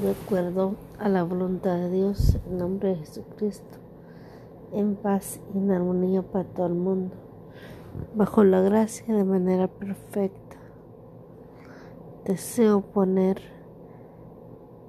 [0.00, 3.78] de acuerdo a la voluntad de Dios, en nombre de Jesucristo,
[4.72, 7.14] en paz y en armonía para todo el mundo,
[8.14, 10.56] bajo la gracia de manera perfecta.
[12.24, 13.42] Deseo poner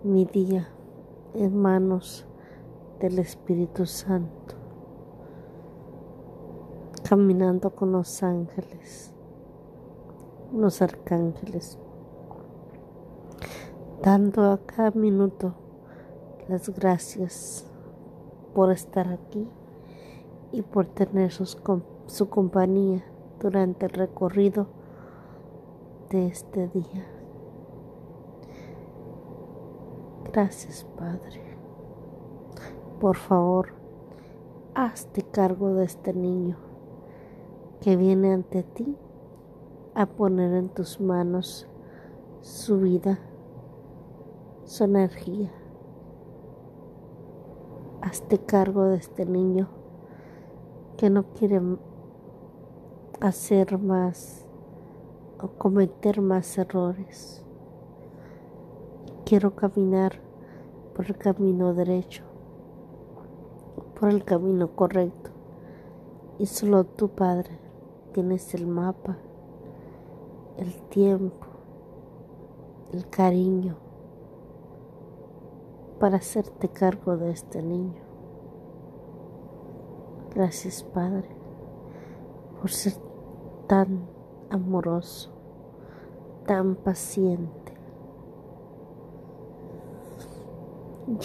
[0.03, 0.69] mi día
[1.33, 2.25] en manos
[3.01, 4.55] del Espíritu Santo,
[7.07, 9.13] caminando con los ángeles,
[10.53, 11.77] los arcángeles
[14.03, 15.53] dando a cada minuto
[16.49, 17.65] las gracias
[18.53, 19.47] por estar aquí
[20.51, 23.01] y por tener su compañía
[23.39, 24.67] durante el recorrido
[26.09, 27.07] de este día.
[30.33, 31.55] Gracias, Padre.
[32.99, 33.69] Por favor,
[34.75, 36.57] hazte cargo de este niño
[37.79, 38.97] que viene ante ti
[39.95, 41.69] a poner en tus manos
[42.41, 43.17] su vida
[44.65, 45.51] su energía.
[48.01, 49.67] Hazte cargo de este niño
[50.97, 51.61] que no quiere
[53.19, 54.45] hacer más
[55.41, 57.43] o cometer más errores.
[59.25, 60.19] Quiero caminar
[60.95, 62.23] por el camino derecho,
[63.99, 65.31] por el camino correcto.
[66.39, 67.59] Y solo tu Padre
[68.13, 69.17] tienes el mapa,
[70.57, 71.47] el tiempo,
[72.91, 73.82] el cariño
[75.99, 78.01] para hacerte cargo de este niño.
[80.35, 81.29] Gracias Padre
[82.59, 82.93] por ser
[83.67, 84.07] tan
[84.49, 85.31] amoroso,
[86.47, 87.73] tan paciente.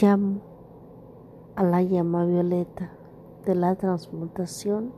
[0.01, 0.41] Llamo
[1.55, 2.91] a la llama violeta
[3.45, 4.93] de la transmutación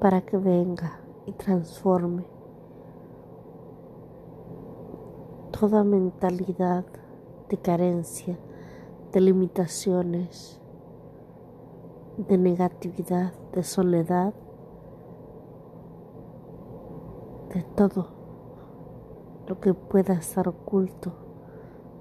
[0.00, 2.24] para que venga y transforme
[5.60, 6.86] toda mentalidad
[7.50, 8.38] de carencia,
[9.12, 10.58] de limitaciones,
[12.16, 14.32] de negatividad, de soledad,
[17.52, 18.06] de todo
[19.48, 21.12] lo que pueda estar oculto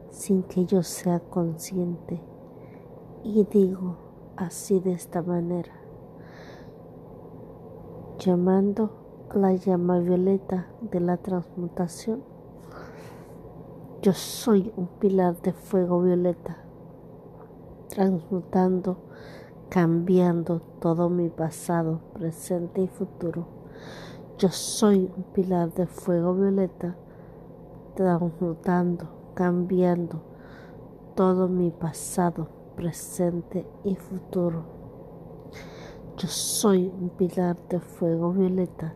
[0.10, 2.22] sin que yo sea consciente.
[3.26, 3.98] Y digo
[4.38, 5.74] así de esta manera,
[8.20, 12.39] llamando la llama violeta de la transmutación
[14.02, 16.56] yo soy un pilar de fuego violeta,
[17.90, 18.98] transmutando,
[19.68, 23.48] cambiando todo mi pasado, presente y futuro.
[24.38, 26.96] Yo soy un pilar de fuego violeta,
[27.96, 30.22] transmutando, cambiando
[31.16, 34.64] todo mi pasado, presente y futuro.
[36.16, 38.94] Yo soy un pilar de fuego violeta,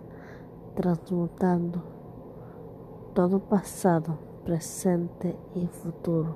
[0.76, 1.84] transmutando
[3.14, 6.36] todo pasado, presente y futuro.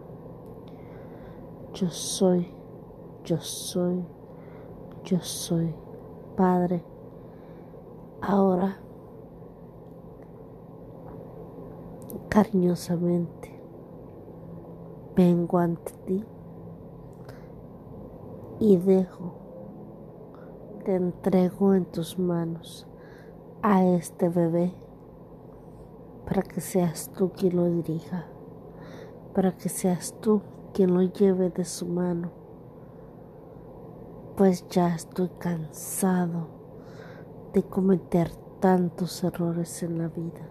[1.73, 2.47] Yo soy,
[3.23, 4.03] yo soy,
[5.03, 5.73] yo soy,
[6.35, 6.83] Padre.
[8.21, 8.79] Ahora,
[12.29, 13.59] cariñosamente,
[15.15, 16.25] vengo ante ti
[18.59, 19.33] y dejo,
[20.83, 22.87] te entrego en tus manos
[23.61, 24.73] a este bebé
[26.27, 28.25] para que seas tú quien lo dirija,
[29.33, 30.41] para que seas tú
[30.73, 32.31] quien lo lleve de su mano,
[34.35, 36.49] pues ya estoy cansado
[37.53, 38.29] de cometer
[38.59, 40.49] tantos errores en la vida.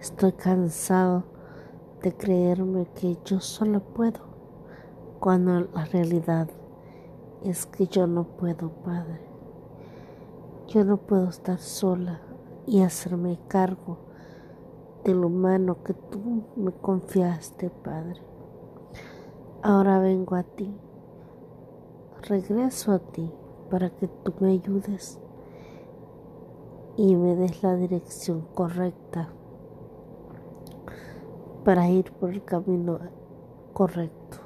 [0.00, 1.24] Estoy cansado
[2.02, 4.20] de creerme que yo solo puedo,
[5.20, 6.48] cuando la realidad
[7.44, 9.20] es que yo no puedo, Padre.
[10.66, 12.22] Yo no puedo estar sola
[12.66, 14.09] y hacerme cargo
[15.04, 18.20] del humano que tú me confiaste, Padre.
[19.62, 20.74] Ahora vengo a ti,
[22.22, 23.30] regreso a ti
[23.70, 25.20] para que tú me ayudes
[26.96, 29.30] y me des la dirección correcta
[31.64, 32.98] para ir por el camino
[33.72, 34.38] correcto.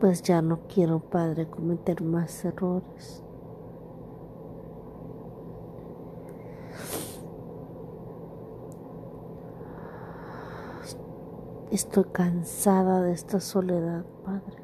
[0.00, 3.24] Pues ya no quiero, Padre, cometer más errores.
[11.70, 14.56] Estoy cansada de esta soledad, Padre,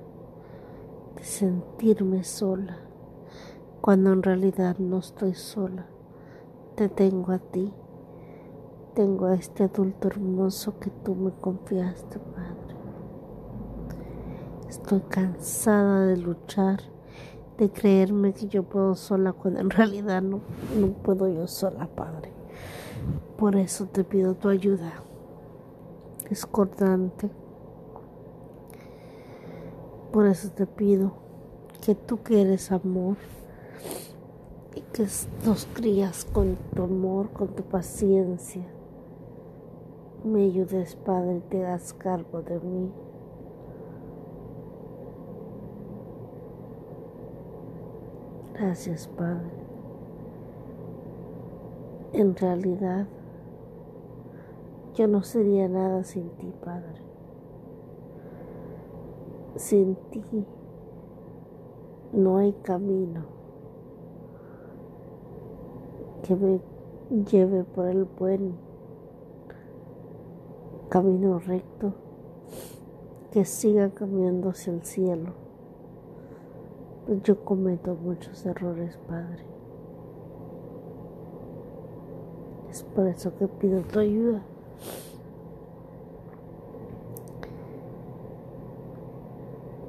[1.16, 2.78] de sentirme sola,
[3.82, 5.84] cuando en realidad no estoy sola.
[6.76, 7.74] Te tengo a ti,
[8.94, 12.74] tengo a este adulto hermoso que tú me confiaste, Padre.
[14.70, 16.80] Estoy cansada de luchar,
[17.58, 20.40] de creerme que yo puedo sola cuando en realidad no,
[20.74, 22.32] no puedo yo sola, Padre.
[23.36, 25.02] Por eso te pido tu ayuda
[26.28, 27.30] discordante.
[30.12, 31.12] Por eso te pido
[31.84, 33.16] que tú que eres amor
[34.74, 35.06] y que
[35.44, 38.64] nos crías con tu amor, con tu paciencia,
[40.24, 42.90] me ayudes, Padre, te das cargo de mí.
[48.54, 49.50] Gracias, Padre.
[52.12, 53.06] En realidad,
[54.94, 57.02] yo no sería nada sin ti, Padre.
[59.56, 60.24] Sin ti
[62.12, 63.24] no hay camino
[66.22, 66.60] que me
[67.30, 68.54] lleve por el buen
[70.88, 71.92] camino recto,
[73.32, 75.32] que siga caminando hacia el cielo.
[77.24, 79.44] Yo cometo muchos errores, Padre.
[82.70, 84.42] Es por eso que pido tu ayuda.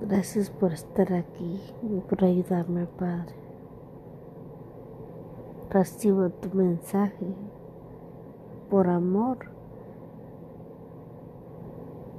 [0.07, 3.33] Gracias por estar aquí y por ayudarme, Padre.
[5.71, 7.33] Recibo tu mensaje
[8.69, 9.37] por amor,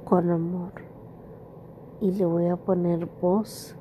[0.03, 0.73] con amor.
[2.01, 3.75] Y le voy a poner voz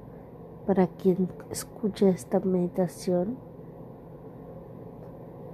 [0.66, 3.37] para quien escuche esta meditación.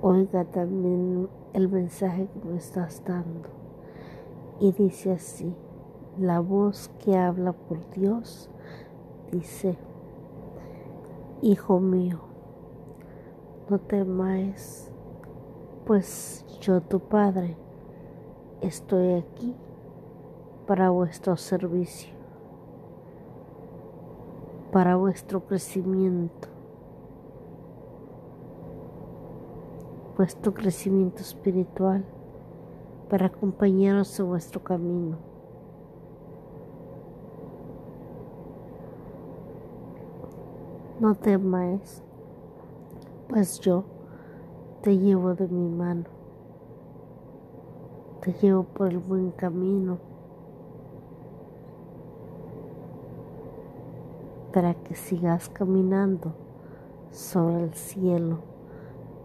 [0.04, 3.48] Oiga también el mensaje que me estás dando.
[4.58, 5.54] Y dice así
[6.18, 8.50] la voz que habla por Dios
[9.30, 9.78] dice,
[11.40, 12.18] Hijo mío,
[13.70, 14.90] no temáis,
[15.86, 17.56] pues yo tu Padre
[18.60, 19.54] estoy aquí
[20.66, 22.12] para vuestro servicio,
[24.72, 26.48] para vuestro crecimiento,
[30.22, 32.04] vuestro crecimiento espiritual,
[33.10, 35.16] para acompañaros en vuestro camino.
[41.00, 42.04] No temas,
[43.28, 43.82] pues yo
[44.82, 46.04] te llevo de mi mano,
[48.20, 49.98] te llevo por el buen camino
[54.52, 56.32] para que sigas caminando
[57.10, 58.51] sobre el cielo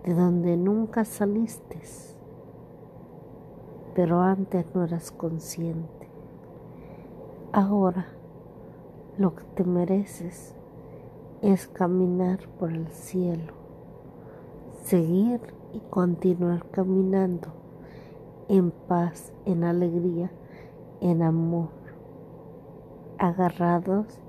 [0.04, 1.80] de donde nunca saliste,
[3.94, 6.10] pero antes no eras consciente.
[7.52, 8.08] Ahora
[9.18, 10.56] lo que te mereces
[11.42, 13.54] es caminar por el cielo,
[14.84, 15.42] seguir
[15.74, 17.50] y continuar caminando
[18.48, 20.32] en paz, en alegría,
[21.02, 21.70] en amor,
[23.18, 24.20] agarrados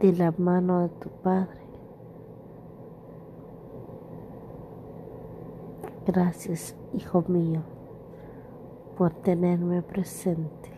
[0.00, 1.63] de la mano de tu Padre.
[6.06, 7.62] Gracias, Hijo mío,
[8.96, 10.70] por tenerme presente.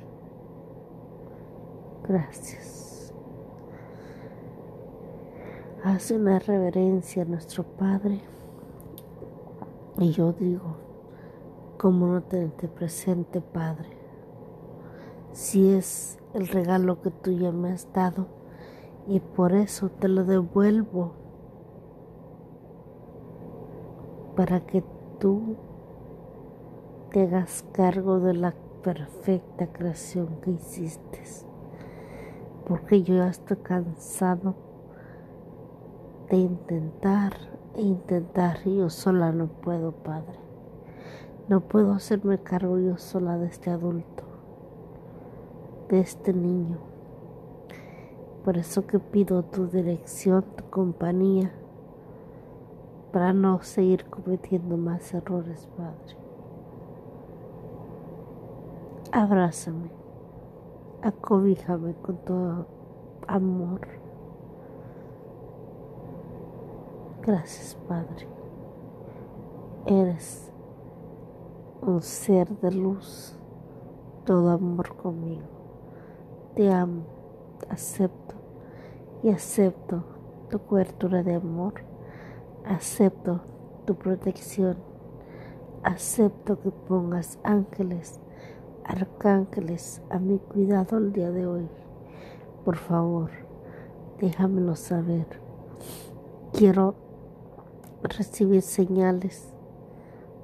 [2.08, 2.86] Gracias
[5.86, 8.20] hace una reverencia a nuestro Padre.
[9.98, 10.76] Y yo digo,
[11.78, 13.88] ¿cómo no tenerte presente, Padre?
[15.32, 18.26] Si es el regalo que tú ya me has dado
[19.06, 21.12] y por eso te lo devuelvo
[24.34, 24.82] para que
[25.18, 25.56] tú
[27.10, 31.22] te hagas cargo de la perfecta creación que hiciste.
[32.66, 34.54] Porque yo ya estoy cansado
[36.30, 37.32] de intentar
[37.74, 40.38] e intentar yo sola no puedo, Padre.
[41.48, 44.24] No puedo hacerme cargo yo sola de este adulto,
[45.88, 46.78] de este niño.
[48.44, 51.52] Por eso que pido tu dirección, tu compañía,
[53.16, 56.18] para no seguir cometiendo más errores, Padre.
[59.10, 59.88] Abrázame,
[61.00, 62.66] acobíjame con todo
[63.26, 63.80] amor
[67.22, 68.28] Gracias, Padre.
[69.86, 70.52] Eres
[71.80, 73.34] un ser de luz,
[74.26, 75.46] todo amor conmigo.
[76.54, 77.04] Te amo,
[77.70, 78.34] acepto
[79.22, 80.04] y acepto
[80.50, 81.95] tu cobertura de amor.
[82.66, 83.42] Acepto
[83.84, 84.76] tu protección.
[85.84, 88.18] Acepto que pongas ángeles,
[88.84, 91.68] arcángeles a mi cuidado el día de hoy.
[92.64, 93.30] Por favor,
[94.18, 95.26] déjamelo saber.
[96.52, 96.96] Quiero
[98.02, 99.54] recibir señales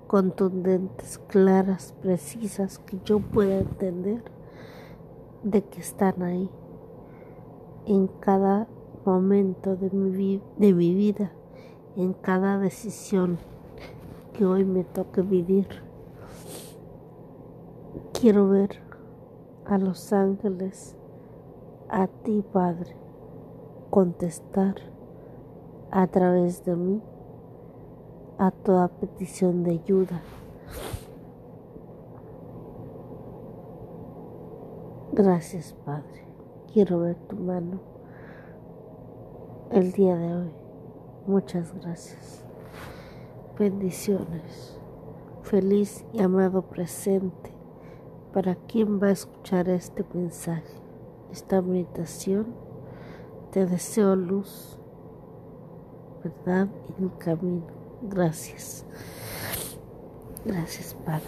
[0.06, 4.22] contundentes, claras, precisas, que yo pueda entender
[5.42, 6.48] de que están ahí
[7.86, 8.68] en cada
[9.04, 11.32] momento de mi, vida,
[11.96, 13.38] en cada decisión
[14.32, 15.68] que hoy me toque vivir.
[18.12, 18.78] Quiero ver
[19.66, 20.96] a los ángeles,
[21.88, 22.96] a ti, Padre,
[23.90, 24.76] contestar
[25.90, 27.02] a través de mí
[28.38, 30.22] a toda petición de ayuda.
[35.12, 36.24] Gracias, Padre.
[36.72, 37.80] Quiero ver tu mano
[39.70, 40.61] el día de hoy.
[41.26, 42.44] Muchas gracias.
[43.58, 44.78] Bendiciones.
[45.42, 47.52] Feliz y amado presente
[48.32, 50.80] para quien va a escuchar este mensaje,
[51.30, 52.46] esta meditación.
[53.50, 54.78] Te deseo luz,
[56.24, 57.66] verdad y un camino.
[58.02, 58.84] Gracias.
[60.44, 61.22] Gracias, Padre.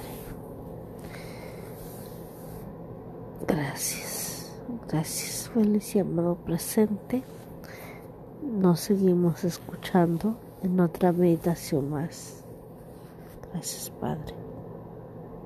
[3.46, 4.58] Gracias.
[4.88, 7.22] Gracias, feliz y amado presente.
[8.54, 12.44] Nos seguimos escuchando en otra meditación más.
[13.50, 14.43] Gracias, Padre.